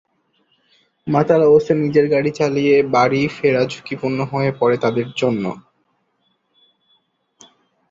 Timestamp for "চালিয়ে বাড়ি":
2.39-3.21